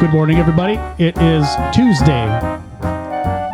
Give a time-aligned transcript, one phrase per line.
[0.00, 0.76] Good morning, everybody.
[0.96, 2.24] It is Tuesday,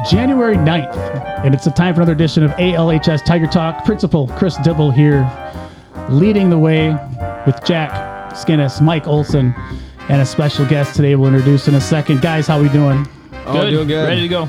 [0.09, 0.97] January 9th,
[1.45, 3.85] and it's a time for another edition of ALHS Tiger Talk.
[3.85, 5.29] Principal Chris Dibble here,
[6.09, 6.91] leading the way
[7.47, 7.91] with Jack
[8.33, 9.57] Skinnis, Mike Olson,
[10.09, 12.23] and a special guest today we'll introduce in a second.
[12.23, 13.09] Guys, how are we doing?
[13.47, 14.07] Oh, doing good.
[14.07, 14.49] Ready to go.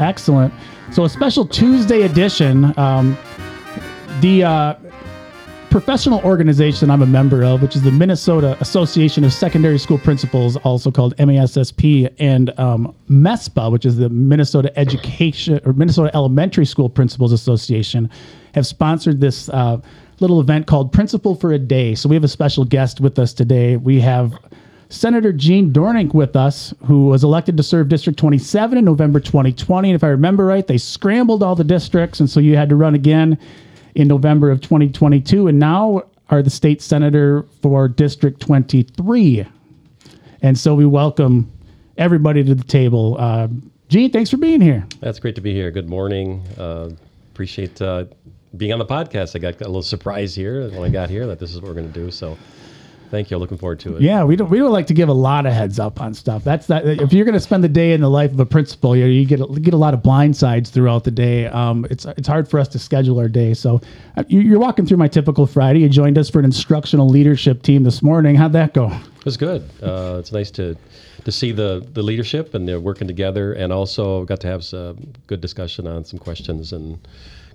[0.00, 0.52] Excellent.
[0.90, 2.76] So a special Tuesday edition.
[2.76, 3.16] Um,
[4.20, 4.74] the uh,
[5.70, 10.56] professional organization I'm a member of, which is the Minnesota Association of Secondary School Principals,
[10.58, 16.88] also called MASSP, and um, MESPA, which is the Minnesota Education or Minnesota Elementary School
[16.88, 18.08] Principals Association,
[18.54, 19.78] have sponsored this uh,
[20.20, 21.94] little event called Principal for a Day.
[21.94, 23.76] So we have a special guest with us today.
[23.76, 24.32] We have
[24.88, 29.90] Senator Gene Dornink with us, who was elected to serve District 27 in November 2020.
[29.90, 32.76] And if I remember right, they scrambled all the districts, and so you had to
[32.76, 33.38] run again
[33.98, 39.44] in November of 2022, and now are the state senator for District 23.
[40.40, 41.50] And so we welcome
[41.96, 43.16] everybody to the table.
[43.18, 43.48] Uh,
[43.88, 44.86] Gene, thanks for being here.
[45.00, 45.72] That's great to be here.
[45.72, 46.44] Good morning.
[46.56, 46.90] Uh,
[47.32, 48.04] appreciate uh,
[48.56, 49.34] being on the podcast.
[49.34, 51.74] I got a little surprise here when I got here that this is what we're
[51.74, 52.12] going to do.
[52.12, 52.38] So
[53.10, 53.38] Thank you.
[53.38, 54.02] Looking forward to it.
[54.02, 56.44] Yeah, we don't we don't like to give a lot of heads up on stuff.
[56.44, 56.86] That's that.
[56.86, 59.24] If you're going to spend the day in the life of a principal, you, you
[59.24, 61.46] get a, get a lot of blind sides throughout the day.
[61.46, 63.54] Um, it's it's hard for us to schedule our day.
[63.54, 63.80] So
[64.16, 65.80] uh, you, are walking through my typical Friday.
[65.80, 68.34] You joined us for an instructional leadership team this morning.
[68.34, 68.90] How'd that go?
[68.90, 69.68] It was good.
[69.82, 70.76] Uh, it's nice to
[71.24, 75.12] to see the the leadership and they're working together, and also got to have some
[75.26, 76.98] good discussion on some questions and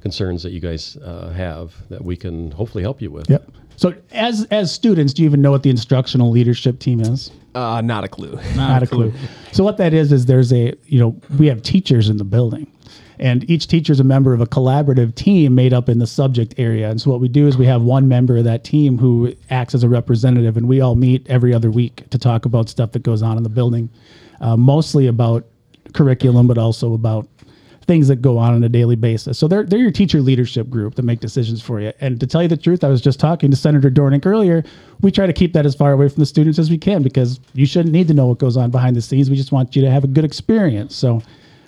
[0.04, 3.28] concerns that you guys uh, have that we can hopefully help you with.
[3.30, 3.50] Yep.
[3.78, 7.32] So, as as students, do you even know what the instructional leadership team is?
[7.56, 8.34] Uh, not a clue.
[8.34, 9.12] Not, not a clue.
[9.12, 9.20] clue.
[9.54, 12.70] So, what that is is there's a you know we have teachers in the building,
[13.18, 16.54] and each teacher is a member of a collaborative team made up in the subject
[16.58, 16.90] area.
[16.92, 19.74] And so, what we do is we have one member of that team who acts
[19.74, 23.04] as a representative, and we all meet every other week to talk about stuff that
[23.04, 23.90] goes on in the building,
[24.42, 25.46] uh, mostly about
[25.94, 27.28] curriculum, but also about
[27.86, 29.38] things that go on on a daily basis.
[29.38, 31.92] So they're they're your teacher leadership group that make decisions for you.
[32.00, 34.64] And to tell you the truth, I was just talking to Senator Dornink earlier.
[35.02, 37.40] We try to keep that as far away from the students as we can because
[37.54, 39.30] you shouldn't need to know what goes on behind the scenes.
[39.30, 40.96] We just want you to have a good experience.
[40.96, 41.22] So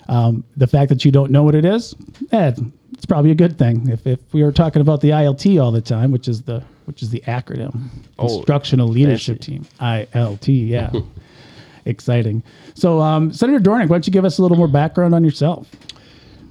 [0.08, 1.94] um, the fact that you don't know what it is,
[2.32, 2.52] eh,
[2.92, 3.88] it's probably a good thing.
[3.88, 7.02] If, if we were talking about the ILT all the time, which is the which
[7.02, 7.88] is the acronym,
[8.18, 9.40] oh, Instructional Leadership.
[9.40, 10.92] Team, ILT, yeah.
[11.84, 12.42] Exciting.
[12.74, 15.68] So, um, Senator Dornink, why don't you give us a little more background on yourself?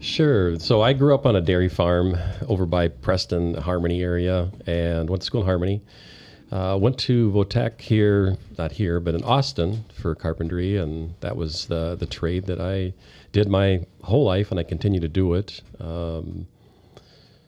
[0.06, 0.60] Sure.
[0.60, 2.16] So I grew up on a dairy farm
[2.48, 5.82] over by Preston, Harmony area, and went to school in Harmony.
[6.52, 11.66] Uh, went to Votech here, not here, but in Austin for carpentry, and that was
[11.66, 12.94] the the trade that I
[13.32, 15.62] did my whole life, and I continue to do it.
[15.80, 16.46] Um,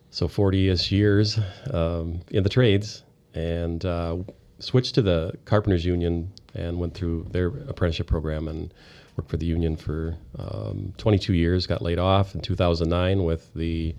[0.09, 1.40] so 40ish years
[1.72, 3.03] um, in the trades,
[3.35, 4.17] and uh,
[4.57, 8.73] switched to the Carpenters Union and went through their apprenticeship program and
[9.17, 13.95] worked for the union for um, 22 years, got laid off in 2009 with the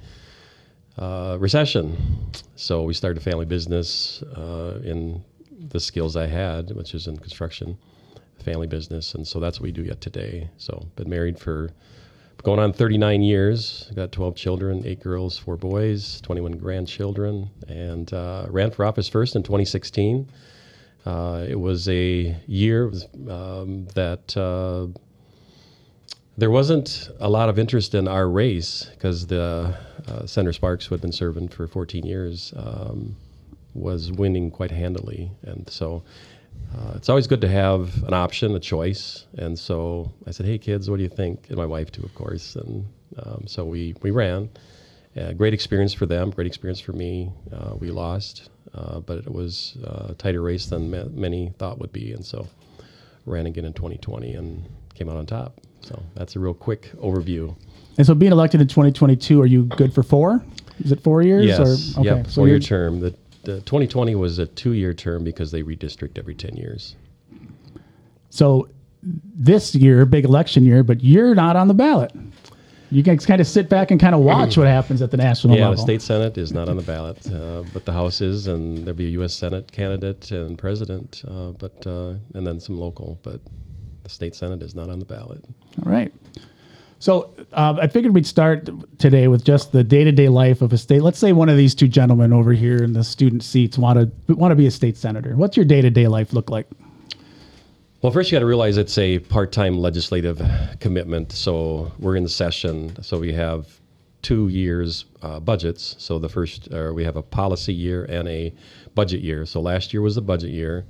[0.96, 1.96] uh, recession.
[2.56, 5.24] So we started a family business uh, in
[5.70, 7.76] the skills I had, which is in construction,
[8.44, 9.14] family business.
[9.14, 10.48] And so that's what we do yet today.
[10.56, 11.70] So been married for
[12.44, 18.46] going on 39 years, got 12 children, eight girls, four boys, 21 grandchildren, and uh,
[18.48, 20.30] ran for office first in 2016.
[21.04, 22.92] Uh, it was a year
[23.28, 24.86] um, that uh,
[26.38, 29.76] there wasn't a lot of interest in our race because the
[30.06, 33.16] uh, Senator Sparks, who had been serving for 14 years, um,
[33.74, 36.04] was winning quite handily, and so
[36.76, 39.26] uh, it's always good to have an option, a choice.
[39.36, 42.14] And so I said, "Hey, kids, what do you think?" And my wife too, of
[42.14, 42.54] course.
[42.54, 42.86] And
[43.20, 44.48] um, so we we ran.
[45.20, 46.30] Uh, great experience for them.
[46.30, 47.32] Great experience for me.
[47.52, 51.92] Uh, we lost, uh, but it was a tighter race than ma- many thought would
[51.92, 52.46] be, and so
[53.26, 54.64] ran again in 2020 and
[54.94, 55.60] came out on top.
[55.88, 57.56] So that's a real quick overview.
[57.96, 60.44] And so, being elected in 2022, are you good for four?
[60.84, 61.46] Is it four years?
[61.46, 61.96] Yes.
[61.96, 62.08] Or, okay.
[62.16, 62.26] Yep.
[62.26, 63.00] So four year term.
[63.00, 63.14] The,
[63.44, 66.94] the 2020 was a two year term because they redistrict every 10 years.
[68.30, 68.68] So
[69.02, 72.12] this year, big election year, but you're not on the ballot.
[72.90, 75.56] You can kind of sit back and kind of watch what happens at the national
[75.56, 75.76] yeah, level.
[75.76, 78.96] the state senate is not on the ballot, uh, but the House is, and there'll
[78.96, 79.34] be a U.S.
[79.34, 83.18] Senate candidate and president, uh, but uh, and then some local.
[83.22, 83.40] But
[84.08, 85.44] the state senate is not on the ballot.
[85.84, 86.12] All right.
[86.98, 88.68] So uh, I figured we'd start
[88.98, 91.02] today with just the day-to-day life of a state.
[91.02, 94.34] Let's say one of these two gentlemen over here in the student seats want to
[94.34, 95.36] want to be a state senator.
[95.36, 96.66] What's your day-to-day life look like?
[98.02, 100.40] Well, first you got to realize it's a part-time legislative
[100.80, 101.32] commitment.
[101.32, 103.00] So we're in the session.
[103.02, 103.66] So we have
[104.22, 105.96] two years uh, budgets.
[105.98, 108.54] So the first, uh, we have a policy year and a
[108.94, 109.46] budget year.
[109.46, 110.86] So last year was the budget year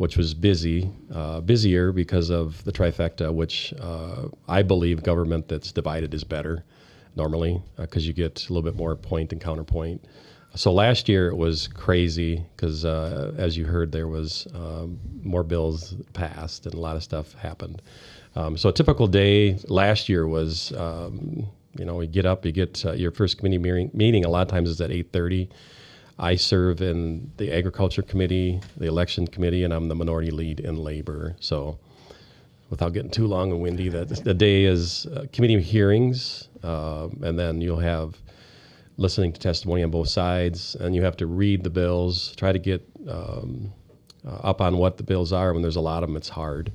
[0.00, 5.72] which was busy, uh, busier because of the trifecta, which uh, I believe government that's
[5.72, 6.64] divided is better
[7.16, 10.02] normally because you get a little bit more point and counterpoint.
[10.54, 15.42] So last year it was crazy because, uh, as you heard, there was um, more
[15.42, 17.82] bills passed and a lot of stuff happened.
[18.36, 22.52] Um, so a typical day last year was, um, you know, you get up, you
[22.52, 24.24] get uh, your first committee meeting, meeting.
[24.24, 25.50] A lot of times is at eight thirty.
[26.20, 30.76] I serve in the agriculture committee, the election committee, and I'm the minority lead in
[30.76, 31.34] labor.
[31.40, 31.78] So,
[32.68, 37.38] without getting too long and windy, that the day is uh, committee hearings, uh, and
[37.38, 38.18] then you'll have
[38.98, 42.58] listening to testimony on both sides, and you have to read the bills, try to
[42.58, 43.72] get um,
[44.26, 45.54] uh, up on what the bills are.
[45.54, 46.70] When there's a lot of them, it's hard.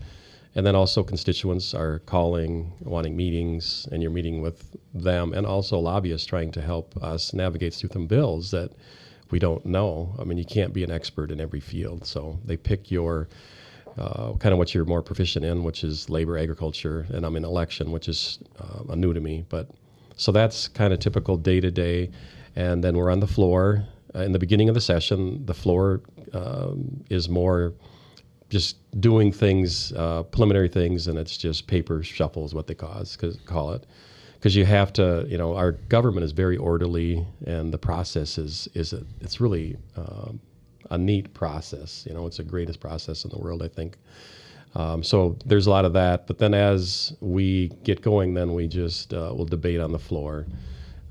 [0.56, 5.78] And then also constituents are calling, wanting meetings, and you're meeting with them, and also
[5.78, 8.72] lobbyists trying to help us navigate through some bills that
[9.32, 10.16] we don't know.
[10.20, 13.28] I mean, you can't be an expert in every field, so they pick your
[13.98, 17.46] uh, kind of what you're more proficient in, which is labor, agriculture, and I'm in
[17.46, 19.46] election, which is uh, new to me.
[19.50, 19.70] But
[20.18, 22.12] so that's kind of typical day to day,
[22.56, 23.86] and then we're on the floor.
[24.14, 26.02] Uh, in the beginning of the session, the floor
[26.34, 27.74] um, is more
[28.50, 33.38] just doing things, uh, preliminary things, and it's just paper shuffles, what they cause, cause,
[33.46, 33.86] call it.
[34.46, 38.70] Because you have to, you know, our government is very orderly, and the process is
[38.76, 40.40] is a, it's really um,
[40.92, 42.06] a neat process.
[42.08, 43.98] You know, it's the greatest process in the world, I think.
[44.76, 46.28] Um, so there's a lot of that.
[46.28, 50.46] But then as we get going, then we just uh, will debate on the floor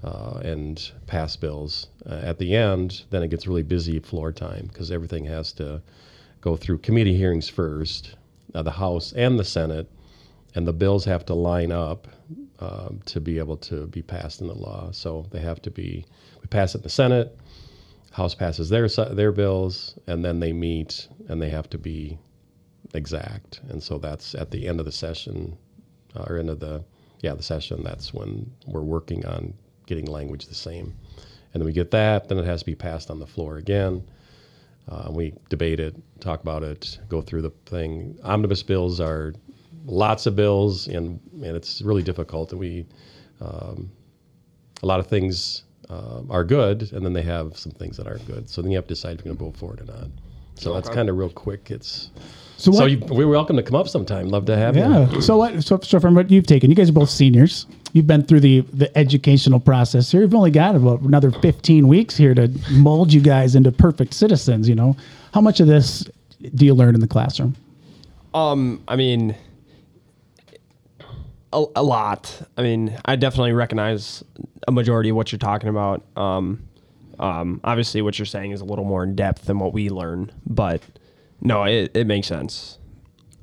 [0.05, 1.89] uh, and pass bills.
[2.09, 5.83] Uh, at the end, then it gets really busy floor time because everything has to
[6.41, 8.15] go through committee hearings first,
[8.55, 9.91] uh, the House and the Senate,
[10.55, 12.07] and the bills have to line up
[12.61, 14.91] um, to be able to be passed in the law.
[14.93, 16.05] So they have to be,
[16.41, 17.37] we pass it in the Senate,
[18.15, 22.17] House passes their their bills, and then they meet and they have to be
[22.95, 23.61] exact.
[23.69, 25.59] And so that's at the end of the session,
[26.15, 26.85] uh, or end of the
[27.23, 27.83] yeah the session.
[27.83, 29.53] That's when we're working on
[29.87, 30.95] getting language the same,
[31.53, 32.29] and then we get that.
[32.29, 34.05] Then it has to be passed on the floor again.
[34.89, 38.17] Uh, we debate it, talk about it, go through the thing.
[38.23, 39.35] Omnibus bills are
[39.85, 42.51] lots of bills, and and it's really difficult.
[42.53, 42.87] And we
[43.41, 43.91] um,
[44.83, 48.27] a lot of things uh, are good, and then they have some things that aren't
[48.27, 48.49] good.
[48.49, 50.09] So then you have to decide if you're going to vote for it or not.
[50.57, 51.71] So that's kind of real quick.
[51.73, 52.11] It's
[52.59, 54.29] So so you, we're welcome to come up sometime.
[54.29, 54.83] Love to have you.
[54.83, 55.21] yeah.
[55.21, 55.63] So what?
[55.65, 57.67] So, so from what you've taken, you guys are both seniors.
[57.93, 60.21] You've been through the the educational process here.
[60.23, 64.69] You've only got about another 15 weeks here to mold you guys into perfect citizens.
[64.69, 64.97] You know,
[65.33, 66.05] how much of this
[66.55, 67.57] do you learn in the classroom?
[68.33, 69.35] Um, I mean,
[71.55, 72.43] a, a lot.
[72.57, 74.23] I mean, I definitely recognize
[74.67, 76.03] a majority of what you're talking about.
[76.17, 76.69] Um,
[77.19, 80.33] um, obviously, what you're saying is a little more in depth than what we learn,
[80.47, 80.83] but
[81.41, 82.79] no, it, it makes sense.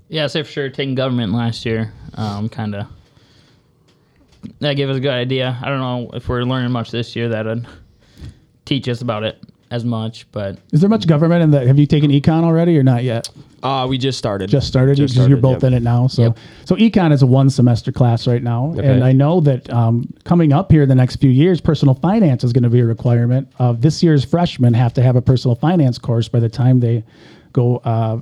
[0.09, 0.69] Yeah, say for sure.
[0.69, 2.87] Taking government last year, um, kind of
[4.59, 5.57] that gave us a good idea.
[5.61, 7.65] I don't know if we're learning much this year that would
[8.65, 11.65] teach us about it as much, but Is there much government in that?
[11.65, 13.29] Have you taken econ already or not yet?
[13.63, 14.49] Uh, we just started.
[14.49, 14.97] Just started.
[14.97, 15.71] Just because you're started, both yep.
[15.71, 16.07] in it now.
[16.07, 16.37] So, Yep.
[16.65, 18.85] so econ is a one semester class right now, Okay.
[18.85, 22.51] and I know that um, coming up here the next few years, personal finance is
[22.51, 23.47] going to be a requirement.
[23.59, 27.03] Uh, this year's freshmen have to have a personal finance course by the time they
[27.53, 28.17] go uh,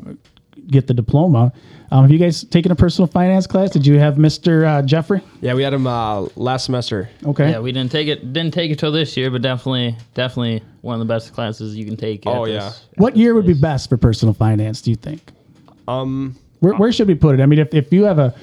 [0.70, 1.52] get the diploma.
[1.92, 3.72] Um, have you guys taken a personal finance class?
[3.72, 4.66] Did you have Mr.
[4.66, 5.22] Uh, Jeffrey?
[5.42, 7.10] Yeah, we had him uh, last semester.
[7.26, 7.50] Okay.
[7.50, 8.32] yeah, we didn't take it.
[8.32, 11.86] Didn't take it till this year, but definitely, definitely one of the best classes you
[11.86, 12.24] can take.
[12.26, 12.68] Oh, this- yeah.
[12.68, 14.82] at what this year would be best for personal finance?
[14.82, 15.32] Do you think?
[15.88, 17.42] Um, Where, where should we put it?
[17.42, 18.36] I mean, if, if you have a,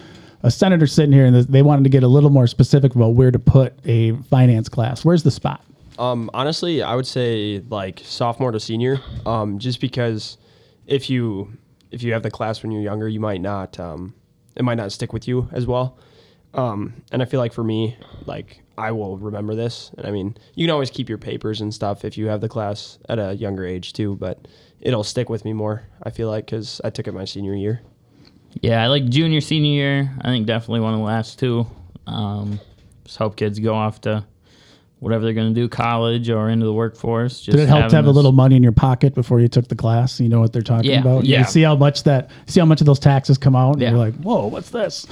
[0.43, 3.31] a senator sitting here and they wanted to get a little more specific about where
[3.31, 5.63] to put a finance class, where's the spot?
[5.99, 10.37] Um, honestly, I would say like sophomore to senior, um, just because
[10.87, 11.53] if you
[11.91, 14.15] if you have the class when you're younger, you might not um,
[14.57, 15.99] it might not stick with you as well.
[16.55, 19.91] Um, and I feel like for me, like I will remember this.
[19.97, 22.49] And I mean, you can always keep your papers and stuff if you have the
[22.49, 24.49] class at a younger age too, but
[24.81, 25.87] it'll stick with me more.
[26.03, 27.83] I feel like because I took it my senior year.
[28.63, 30.15] Yeah, I like junior, senior year.
[30.23, 31.67] I think definitely one of the last two.
[32.07, 32.59] Um,
[33.05, 34.25] just help kids go off to
[35.01, 37.41] whatever they're going to do, college or into the workforce.
[37.41, 39.69] Just Did it help to have a little money in your pocket before you took
[39.69, 40.19] the class?
[40.21, 41.25] You know what they're talking Yeah, about.
[41.25, 41.41] yeah.
[41.41, 43.91] You see how much that see how much of those taxes come out, and Yeah.
[43.91, 45.07] you're like, "Whoa, what's this?"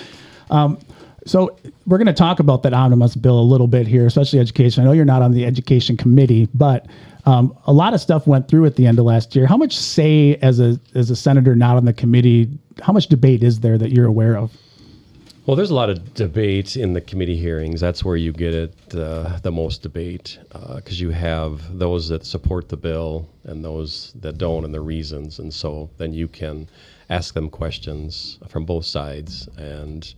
[0.50, 0.78] Um,
[1.26, 4.82] so we're going to talk about that omnibus bill a little bit here, especially education.
[4.82, 6.86] I know you're not on the education committee, but
[7.26, 9.46] um, a lot of stuff went through at the end of last year.
[9.46, 12.50] How much say as a as a senator not on the committee?
[12.82, 14.50] How much debate is there that you're aware of?
[15.46, 17.78] Well, there's a lot of debate in the committee hearings.
[17.78, 20.38] That's where you get it uh, the most debate
[20.76, 25.40] because you have those that support the bill and those that don't, and the reasons.
[25.40, 26.66] And so then you can
[27.10, 30.14] ask them questions from both sides, and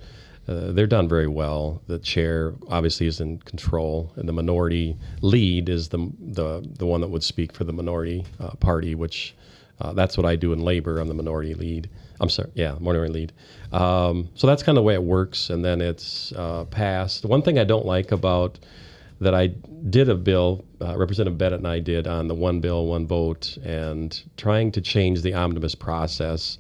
[0.47, 1.83] uh, they're done very well.
[1.89, 7.01] The chair obviously is in control, and the minority lead is the the the one
[7.01, 9.35] that would speak for the minority uh, party, which
[9.81, 11.01] uh, that's what I do in labor.
[11.01, 11.91] I'm the minority lead.
[12.21, 13.33] I'm sorry, yeah, minority lead.
[13.73, 17.25] Um, so that's kind of the way it works, and then it's uh, passed.
[17.25, 18.59] One thing I don't like about
[19.21, 19.49] that I
[19.89, 23.57] did a bill, uh, Representative Bennett and I did on the one bill, one vote,
[23.65, 26.59] and trying to change the omnibus process.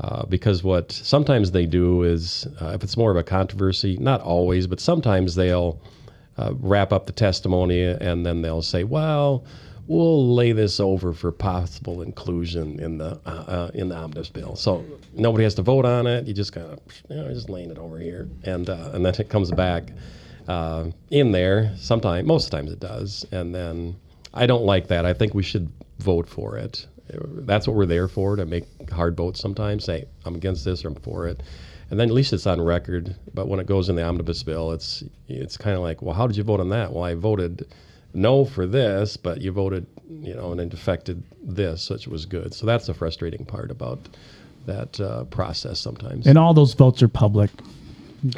[0.00, 4.20] Uh, because what sometimes they do is, uh, if it's more of a controversy, not
[4.20, 5.80] always, but sometimes they'll
[6.36, 9.44] uh, wrap up the testimony and then they'll say, well,
[9.86, 14.56] we'll lay this over for possible inclusion in the uh, uh, in the omnibus bill.
[14.56, 16.26] So nobody has to vote on it.
[16.26, 19.14] You just kind of you know just laying it over here, and uh, and then
[19.18, 19.90] it comes back
[20.48, 21.72] uh, in there.
[21.76, 23.96] Sometimes, most times it does, and then
[24.32, 25.04] I don't like that.
[25.06, 26.86] I think we should vote for it.
[27.08, 29.40] That's what we're there for to make hard votes.
[29.40, 31.42] Sometimes say I'm against this or I'm for it.
[31.90, 33.14] And then at least it's on record.
[33.34, 36.26] But when it goes in the omnibus bill, it's it's kind of like, well, how
[36.26, 36.92] did you vote on that?
[36.92, 37.66] Well, I voted
[38.14, 42.54] no for this, but you voted, you know, and it affected this, which was good.
[42.54, 43.98] So that's the frustrating part about
[44.66, 46.26] that uh, process sometimes.
[46.26, 47.50] And all those votes are public.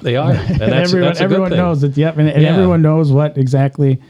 [0.02, 1.97] they are, and And everyone that's a good everyone knows it.
[1.97, 2.52] Yep, and, and Yeah.
[2.54, 4.00] everyone knows what exactly.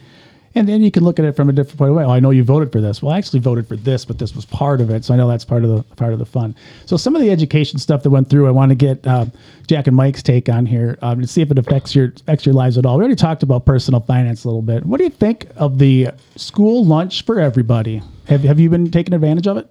[0.57, 2.07] And then you can look at it from a different point of view.
[2.07, 3.03] Oh, I know you voted for this.
[3.03, 5.29] Well, I actually voted for this, but this was part of it, so I know
[5.29, 6.57] that's part of the part of the fun.
[6.87, 9.27] So some of the education stuff that went through, I want to get uh,
[9.67, 12.55] Jack and Mike's take on here um, to see if it affects your affects your
[12.55, 12.97] lives at all.
[12.97, 14.87] We already talked about personal finance a little bit.
[14.87, 18.03] What do you think of the school lunch for everybody?
[18.27, 19.71] Have have you been taking advantage of it?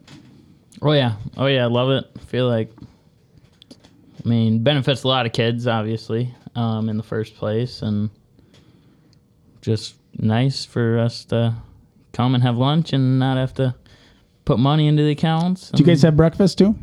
[0.84, 2.06] Oh yeah, oh yeah, I love it.
[2.15, 2.72] I feel like,
[4.24, 8.12] I mean, benefits a lot of kids, obviously, um, in the first place, and
[9.62, 11.56] just nice for us to
[12.14, 13.76] come and have lunch and not have to
[14.46, 15.70] put money into the accounts.
[15.72, 16.76] Do you guys have breakfast too?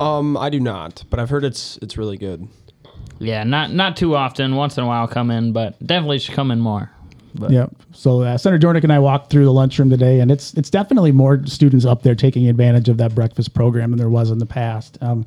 [0.00, 2.48] Um, I do not, but I've heard it's it's really good.
[3.18, 4.56] yeah, not not too often.
[4.56, 6.90] Once in a while, come in, but definitely should come in more.
[7.34, 7.74] But Yep.
[7.92, 11.12] So uh, Senator Dornink and I walked through the lunchroom today, and it's it's definitely
[11.12, 14.46] more students up there taking advantage of that breakfast program than there was in the
[14.46, 14.98] past.
[15.00, 15.26] Um,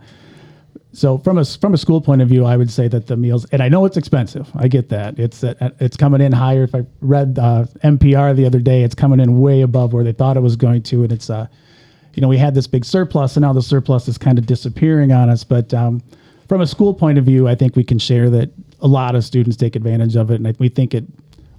[0.98, 3.46] so from a from a school point of view, I would say that the meals,
[3.52, 4.50] and I know it's expensive.
[4.56, 5.20] I get that.
[5.20, 6.64] It's uh, it's coming in higher.
[6.64, 10.12] If I read uh, NPR the other day, it's coming in way above where they
[10.12, 11.46] thought it was going to, and it's uh,
[12.16, 15.12] you know, we had this big surplus, and now the surplus is kind of disappearing
[15.12, 15.44] on us.
[15.44, 16.02] But um,
[16.48, 18.50] from a school point of view, I think we can share that
[18.82, 21.04] a lot of students take advantage of it, and I, we think it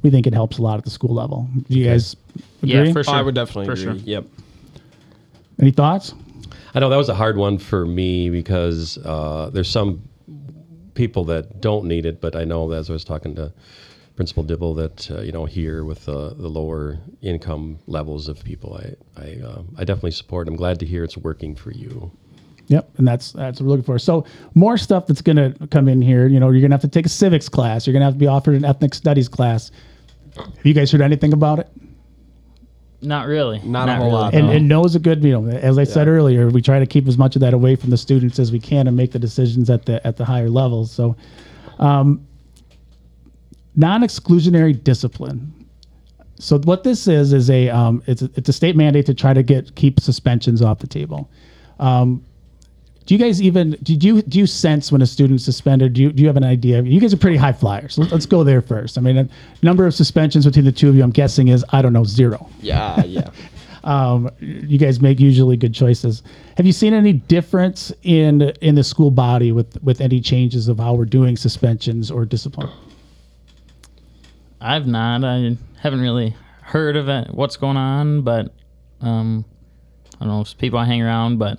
[0.03, 1.49] we think it helps a lot at the school level.
[1.69, 2.17] Do you guys
[2.61, 2.73] agree?
[2.75, 3.15] yeah, for sure.
[3.15, 3.85] I would definitely for agree.
[3.85, 3.95] sure.
[3.95, 4.25] Yep.
[5.61, 6.13] Any thoughts?
[6.75, 10.03] I know that was a hard one for me because uh, there's some
[10.95, 13.53] people that don't need it, but I know as I was talking to
[14.17, 18.75] Principal Dibble that uh, you know here with uh, the lower income levels of people,
[18.75, 20.49] I I, uh, I definitely support.
[20.49, 22.11] I'm glad to hear it's working for you.
[22.67, 23.99] Yep, and that's that's what we're looking for.
[23.99, 26.27] So more stuff that's going to come in here.
[26.27, 27.87] You know, you're going to have to take a civics class.
[27.87, 29.71] You're going to have to be offered an ethnic studies class.
[30.37, 31.69] Have you guys heard anything about it?
[33.01, 33.61] Not really.
[33.61, 34.53] Not a whole lot, And, No.
[34.53, 37.07] and no is a good, you know, as I said earlier, we try to keep
[37.07, 39.71] as much of that away from the students as we can and make the decisions
[39.71, 40.91] at the at the higher levels.
[40.91, 41.15] So,
[41.79, 42.27] um,
[43.77, 45.53] non-exclusionary discipline.
[46.41, 49.33] So what this is is a um, it's a, it's a state mandate to try
[49.33, 51.31] to get keep suspensions off the table.
[51.79, 52.25] Um,
[53.09, 55.95] do you guys even did you do you sense when a student's suspended?
[55.95, 56.83] Do you do you have an idea?
[56.83, 57.97] You guys are pretty high flyers.
[57.97, 58.99] Let's, let's go there first.
[58.99, 59.29] I mean, a
[59.63, 62.49] number of suspensions between the two of you, I'm guessing is I don't know zero.
[62.61, 63.31] Yeah, yeah.
[63.85, 66.23] Um, you guys make usually good choices.
[66.57, 70.79] Have you seen any difference in in the school body with with any changes of
[70.79, 72.69] how we're doing suspensions or discipline?
[74.61, 75.25] I've not.
[75.25, 77.33] I haven't really heard of it.
[77.33, 78.23] What's going on?
[78.23, 78.53] But
[79.01, 79.47] um,
[80.17, 80.41] I don't know.
[80.43, 81.59] It's people I hang around, but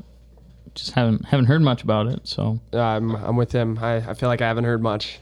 [0.80, 2.28] just haven't haven't heard much about it.
[2.28, 3.78] So I'm I'm with him.
[3.82, 5.20] I, I feel like I haven't heard much,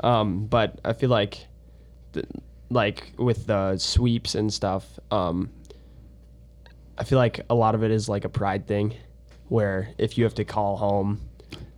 [0.00, 1.46] um, but I feel like,
[2.12, 2.26] th-
[2.70, 5.50] like with the sweeps and stuff, um,
[6.96, 8.94] I feel like a lot of it is like a pride thing,
[9.48, 11.20] where if you have to call home,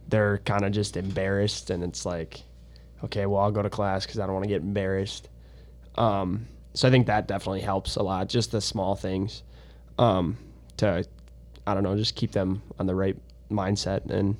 [0.08, 2.42] they're kind of just embarrassed, and it's like,
[3.04, 5.28] okay, well I'll go to class because I don't want to get embarrassed.
[5.96, 8.28] Um, so I think that definitely helps a lot.
[8.28, 9.42] Just the small things,
[9.98, 10.36] um,
[10.78, 11.04] to
[11.66, 13.16] I don't know, just keep them on the right
[13.50, 14.36] mindset and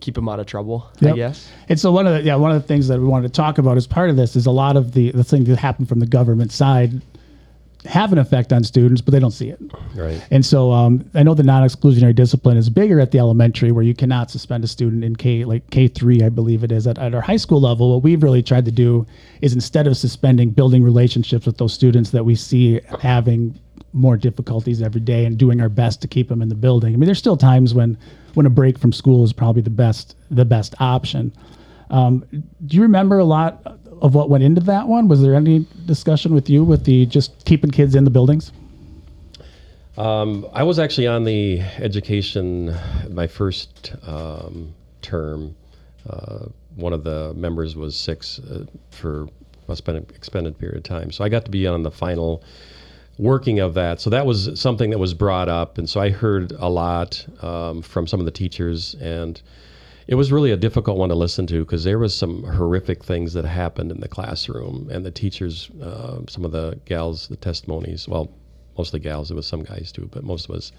[0.00, 0.90] keep them out of trouble.
[1.00, 1.16] I Yep.
[1.16, 1.50] guess.
[1.68, 3.58] And so one of the yeah one of the things that we wanted to talk
[3.58, 6.00] about as part of this is a lot of the the things that happen from
[6.00, 7.00] the government side
[7.84, 9.60] have an effect on students, but they don't see it.
[9.94, 10.20] Right.
[10.32, 13.94] And so um, I know the non-exclusionary discipline is bigger at the elementary, where you
[13.94, 16.88] cannot suspend a student in K like K three, I believe it is.
[16.88, 19.06] At, at our high school level, what we've really tried to do
[19.40, 23.56] is instead of suspending, building relationships with those students that we see having
[23.92, 26.92] more difficulties every day, and doing our best to keep them in the building.
[26.94, 27.98] I mean, there's still times when
[28.34, 31.32] when a break from school is probably the best the best option.
[31.90, 32.24] Um,
[32.66, 35.08] do you remember a lot of what went into that one?
[35.08, 38.52] Was there any discussion with you with the just keeping kids in the buildings?
[39.96, 42.74] Um, I was actually on the education
[43.08, 45.56] my first um, term.
[46.08, 49.28] Uh, one of the members was six uh, for
[49.68, 52.44] a spend- expended period of time, so I got to be on the final
[53.18, 54.00] working of that.
[54.00, 57.82] So that was something that was brought up, and so I heard a lot um,
[57.82, 59.40] from some of the teachers, and
[60.06, 63.32] it was really a difficult one to listen to because there was some horrific things
[63.32, 68.06] that happened in the classroom, and the teachers, uh, some of the gals, the testimonies,
[68.06, 68.30] well,
[68.76, 69.28] mostly gals.
[69.28, 70.72] There was some guys too, but most was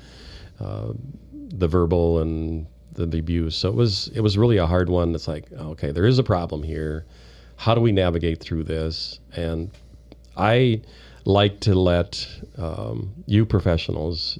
[0.60, 0.94] uh,
[1.34, 3.56] the verbal and the, the abuse.
[3.56, 5.14] So it was it was really a hard one.
[5.16, 7.06] It's like okay, there is a problem here.
[7.56, 9.20] How do we navigate through this?
[9.36, 9.72] And
[10.36, 10.82] I
[11.28, 12.26] like to let
[12.58, 14.40] um, you professionals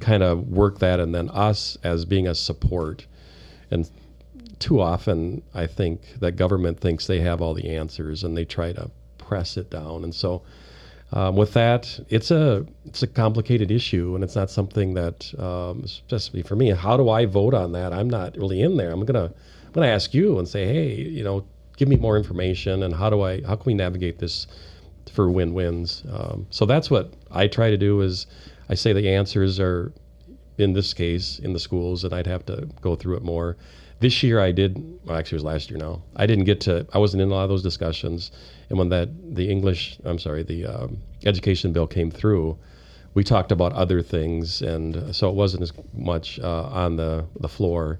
[0.00, 3.06] kind of work that, and then us as being a support.
[3.70, 3.88] And
[4.58, 8.72] too often, I think that government thinks they have all the answers, and they try
[8.72, 10.02] to press it down.
[10.02, 10.42] And so,
[11.12, 15.82] um, with that, it's a it's a complicated issue, and it's not something that, um,
[15.84, 17.92] especially for me, how do I vote on that?
[17.92, 18.90] I'm not really in there.
[18.90, 19.32] I'm gonna
[19.66, 23.10] I'm gonna ask you and say, hey, you know, give me more information, and how
[23.10, 24.48] do I how can we navigate this
[25.10, 26.04] for win-wins?
[26.10, 28.00] Um, so that's what I try to do.
[28.00, 28.26] Is
[28.68, 29.92] I say the answers are
[30.58, 33.56] in this case in the schools, and I'd have to go through it more.
[34.00, 34.76] This year I did.
[35.04, 36.02] Well, actually, it was last year now.
[36.16, 36.86] I didn't get to.
[36.92, 38.30] I wasn't in a lot of those discussions.
[38.68, 42.58] And when that the English, I'm sorry, the um, education bill came through,
[43.14, 47.48] we talked about other things, and so it wasn't as much uh, on the the
[47.48, 47.98] floor.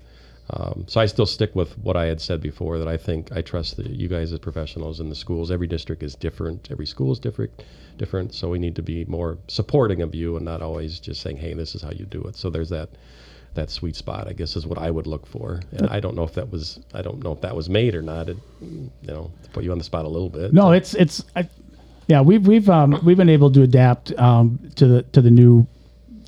[0.51, 3.43] Um, so I still stick with what I had said before that I think I
[3.43, 5.51] trust that you guys as professionals in the schools.
[5.51, 6.69] Every district is different.
[6.71, 7.65] Every school is different.
[7.97, 8.35] Different.
[8.35, 11.55] So we need to be more supporting of you and not always just saying, "Hey,
[11.55, 12.91] this is how you do it." So there's that
[13.55, 15.61] that sweet spot, I guess, is what I would look for.
[15.73, 18.03] And I don't know if that was I don't know if that was made or
[18.03, 18.29] not.
[18.29, 20.53] It, you know, put you on the spot a little bit.
[20.53, 21.49] No, it's it's I,
[22.07, 22.21] yeah.
[22.21, 25.67] We've we've um, we've been able to adapt um, to the to the new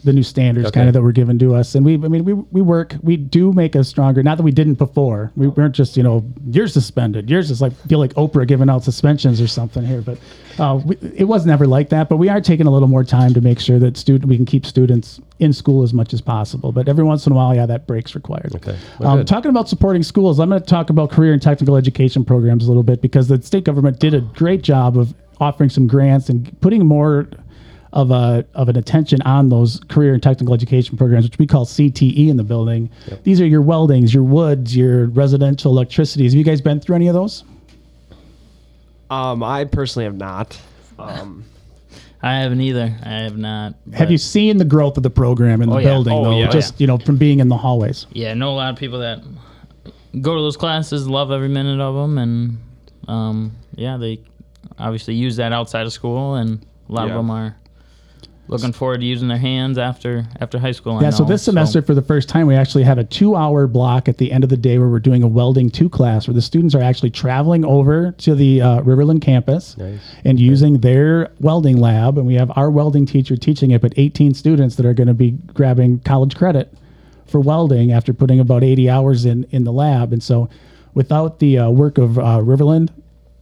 [0.04, 0.80] the new standards Okay.
[0.80, 3.16] kind of that were given to us, and we I mean we we work we
[3.16, 4.22] do make us stronger.
[4.22, 5.32] Not that we didn't before.
[5.36, 7.28] We weren't just you know you're suspended.
[7.28, 10.18] Yours is like feel like Oprah giving out suspensions or something here, but
[10.58, 12.08] uh, we, it was never like that.
[12.08, 14.46] But we are taking a little more time to make sure that student we can
[14.46, 16.72] keep students in school as much as possible.
[16.72, 18.54] But every once in a while, yeah, that break's required.
[18.56, 18.76] Okay.
[19.00, 22.64] Um, talking about supporting schools, I'm going to talk about career and technical education programs
[22.64, 26.28] a little bit because the state government did a great job of offering some grants
[26.28, 27.28] and putting more
[27.92, 31.64] of a of an attention on those career and technical education programs, which we call
[31.64, 32.90] CTE in the building.
[33.24, 36.32] These are your weldings, your woods, your residential electricities.
[36.32, 37.44] Have you guys been through any of those?
[39.10, 40.60] Um, I personally have not.
[40.98, 41.44] Um,
[42.22, 42.94] I haven't either.
[43.04, 43.74] I have not.
[43.94, 45.84] Have you seen the growth of the program in the Oh, yeah.
[45.88, 46.38] building, Oh, though?
[46.38, 46.48] yeah.
[46.48, 48.06] Just you know, from being in the hallways.
[48.12, 49.22] Yeah, I know a lot of people that
[50.20, 52.58] go to those classes, love every minute of them, and
[53.06, 54.20] um, yeah, they
[54.78, 57.12] obviously use that outside of school, and a lot Yeah.
[57.14, 57.56] of them are
[58.48, 60.96] looking forward to using their hands after after high school.
[60.98, 64.08] I Yeah, so this semester, for the first time, we actually have a two-hour block
[64.08, 66.42] at the end of the day where we're doing a welding two class, where the
[66.42, 70.00] students are actually traveling over to the uh, Riverland campus Nice.
[70.24, 74.34] and using their welding lab, and we have our welding teacher teaching it, but 18
[74.34, 76.72] students that are going to be grabbing college credit
[77.26, 80.48] for welding after putting about 80 hours in in the lab, and so
[80.94, 82.90] without the uh, work of uh, Riverland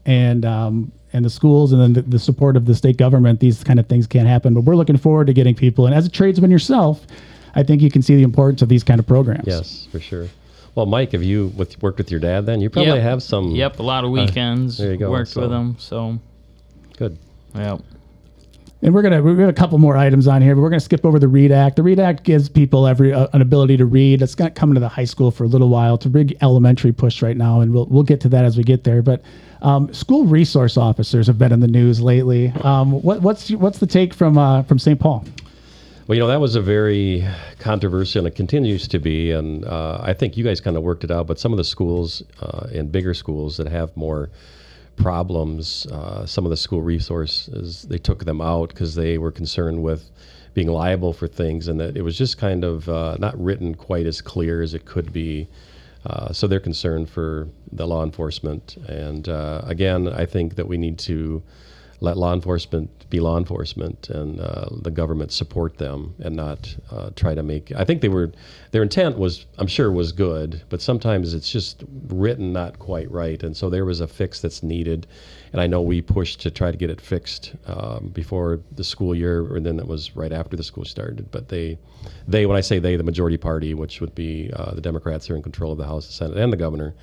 [0.04, 3.62] and um, and the schools and then the, the support of the state government, these
[3.64, 4.54] kind of things can't happen.
[4.54, 5.86] But we're looking forward to getting people.
[5.86, 7.06] And as a tradesman yourself,
[7.54, 9.46] I think you can see the importance of these kind of programs.
[9.46, 10.28] Yes, for sure.
[10.74, 12.60] Well, Mike, have you with, worked with your dad then?
[12.60, 13.02] You probably Yep.
[13.02, 13.52] have some.
[13.52, 14.76] Yep, a lot of uh, weekends.
[14.76, 16.18] there you go, Worked so- with them, so
[16.98, 17.16] Good.
[17.54, 17.80] yep.
[18.82, 21.06] And we're gonna we have a couple more items on here, but we're gonna skip
[21.06, 21.76] over the Read Act.
[21.76, 24.20] The Read Act gives people every uh, an ability to read.
[24.20, 25.94] It's not coming to the high school for a little while.
[25.94, 28.64] It's a big elementary push right now, and we'll we'll get to that as we
[28.64, 29.00] get there.
[29.00, 29.22] But
[29.62, 32.52] um, school resource officers have been in the news lately.
[32.62, 35.00] Um, what, what's what's the take from uh, from St.
[35.00, 35.24] Paul?
[36.06, 37.26] Well, you know, that was a very
[37.58, 39.32] controversial, and it continues to be.
[39.32, 41.26] And uh, I think you guys kind of worked it out.
[41.26, 44.28] But some of the schools, uh, in bigger schools that have more
[44.96, 49.82] problems, uh, some of the school resources, they took them out because they were concerned
[49.82, 50.10] with
[50.54, 54.06] being liable for things, and that it was just kind of uh, not written quite
[54.06, 55.46] as clear as it could be.
[56.06, 58.76] Uh, so they're concerned for the law enforcement.
[58.88, 61.42] And uh, again, I think that we need to
[62.00, 67.10] let law enforcement be law enforcement and uh, the government support them and not uh,
[67.14, 67.72] try to make.
[67.76, 68.32] I think they were
[68.72, 73.42] their intent was I'm sure was good, but sometimes it's just written not quite right,
[73.42, 75.06] and so there was a fix that's needed.
[75.52, 79.14] And I know we pushed to try to get it fixed um, before the school
[79.14, 81.30] year, and then it was right after the school started.
[81.30, 81.78] But they,
[82.26, 85.36] they when I say they, the majority party, which would be uh, the Democrats, are
[85.36, 86.94] in control of the House, the Senate, and the governor.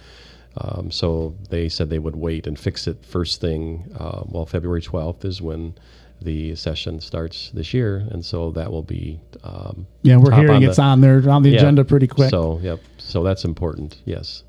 [0.58, 3.92] Um, so they said they would wait and fix it first thing.
[4.00, 5.74] Uh, well, February 12th is when
[6.22, 9.20] the session starts this year, and so that will be.
[9.44, 11.58] Um, Yeah, we're hearing on it's the- on there on the yeah.
[11.58, 12.30] agenda pretty quick.
[12.30, 13.98] So yep, so that's important.
[14.06, 14.44] Yes.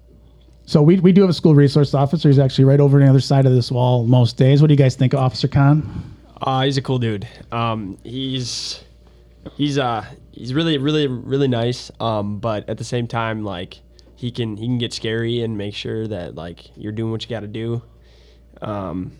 [0.66, 2.28] So we, we do have a school resource officer.
[2.28, 4.62] He's actually right over on the other side of this wall most days.
[4.62, 6.16] What do you guys think of Officer Khan?
[6.40, 7.26] Uh, he's a cool dude.
[7.52, 8.82] Um, he's
[9.56, 11.90] he's uh he's really really really nice.
[12.00, 13.80] Um, but at the same time, like
[14.16, 17.29] he can he can get scary and make sure that like you're doing what you
[17.29, 17.83] got to do.
[18.62, 19.12] Um,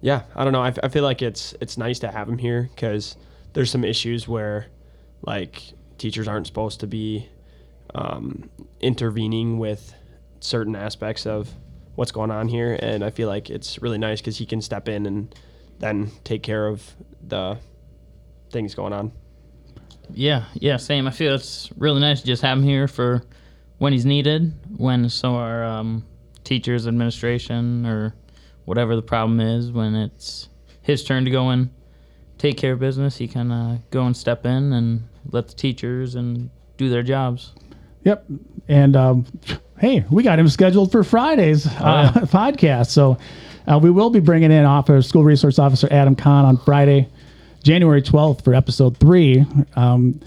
[0.00, 0.62] yeah, I don't know.
[0.62, 3.16] I, feel like it's it's nice to have him here because
[3.52, 4.66] there's some issues where
[5.24, 5.62] like
[5.98, 7.28] teachers aren't supposed to be
[7.94, 9.94] um, intervening with
[10.40, 11.48] certain aspects of
[11.94, 14.88] what's going on here, and I feel like it's really nice because he can step
[14.88, 15.34] in and
[15.78, 16.82] then take care of
[17.26, 17.58] the
[18.50, 19.12] things going on.
[20.10, 21.06] Yeah, yeah, same.
[21.06, 23.22] I feel it's really nice to just have him here for
[23.82, 26.04] when he's needed, when so our um,
[26.44, 28.14] teachers, administration, or
[28.64, 30.48] whatever the problem is, when it's
[30.82, 31.68] his turn to go and
[32.38, 36.14] take care of business, he can uh, go and step in and let the teachers
[36.14, 37.54] and do their jobs.
[38.04, 38.24] Yep.
[38.68, 39.26] And um,
[39.80, 42.90] hey, we got him scheduled for Friday's uh, podcast.
[42.90, 43.18] So
[43.66, 47.08] uh, we will be bringing in Officer School Resource Officer Adam Kahn on Friday,
[47.64, 49.44] January 12th for episode three.
[49.74, 50.20] Um,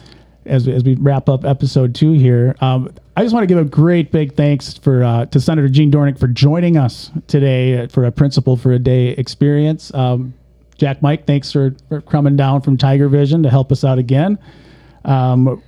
[0.46, 3.70] as, as we wrap up episode two here, um, I just want to give a
[3.70, 8.12] great big thanks for uh, to Senator Gene Dornink for joining us today for a
[8.12, 9.94] Principal for a Day experience.
[9.94, 10.34] Um,
[10.78, 14.38] Jack Mike, thanks for, for coming down from Tiger Vision to help us out again.
[15.06, 15.62] Um,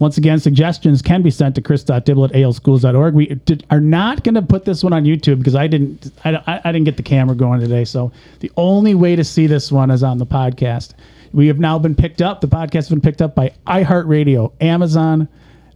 [0.00, 3.14] once again, suggestions can be sent to chris.dibble at alschools.org.
[3.14, 6.36] We did, are not going to put this one on YouTube because I didn't I,
[6.46, 7.84] I, I didn't get the camera going today.
[7.84, 10.94] So the only way to see this one is on the podcast.
[11.32, 12.40] We have now been picked up.
[12.40, 15.28] The podcast has been picked up by iHeartRadio, Amazon,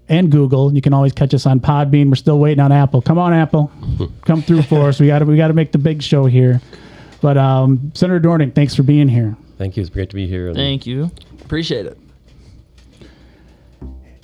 [0.09, 0.75] and Google.
[0.75, 2.09] You can always catch us on Podbean.
[2.09, 3.01] We're still waiting on Apple.
[3.03, 3.71] Come on, Apple,
[4.25, 5.01] come through for us.
[5.01, 6.61] We got to we got to make the big show here.
[7.21, 9.37] But um, Senator Dornink, thanks for being here.
[9.57, 9.81] Thank you.
[9.83, 10.53] It's great to be here.
[10.53, 11.11] Thank you.
[11.41, 11.99] Appreciate it.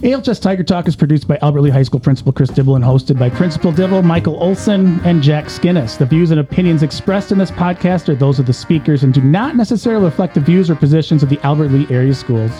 [0.02, 3.18] ALHS Tiger Talk is produced by Albert Lea High School Principal Chris Dibble and hosted
[3.18, 5.98] by Principal Dibble, Michael Olson, and Jack Skinnis.
[5.98, 9.20] The views and opinions expressed in this podcast are those of the speakers and do
[9.20, 12.50] not necessarily reflect the views or positions of the Albert Lea area schools.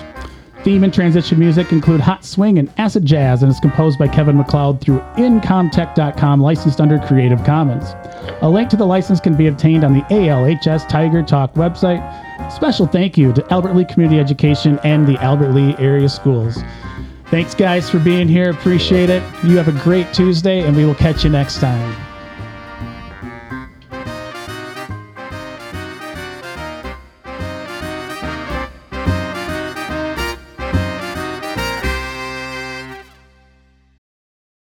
[0.64, 4.36] Theme and transition music include Hot Swing and Acid Jazz and is composed by Kevin
[4.36, 7.94] MacLeod through Incompetech.com, licensed under Creative Commons.
[8.42, 12.02] A link to the license can be obtained on the ALHS Tiger Talk website.
[12.52, 16.58] Special thank you to Albert Lea Community Education and the Albert Lea area schools.
[17.30, 18.50] Thanks, guys, for being here.
[18.50, 19.22] Appreciate it.
[19.44, 22.09] You have a great Tuesday, and we will catch you next time.